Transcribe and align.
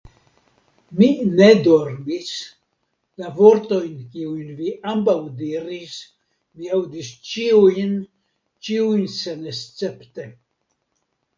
Mi 0.99 1.07
ne 1.39 1.49
dormis; 1.65 2.29
la 3.23 3.29
vortojn, 3.39 3.91
kiujn 4.15 4.47
vi 4.61 4.71
ambaŭ 4.93 5.15
diris, 5.43 5.99
mi 6.61 6.71
aŭdis 6.79 7.11
ĉiujn, 7.33 7.93
ĉiujn 8.69 9.05
senescepte. 9.17 10.27